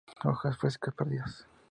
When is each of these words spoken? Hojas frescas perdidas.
Hojas 0.23 0.57
frescas 0.57 0.95
perdidas. 0.95 1.45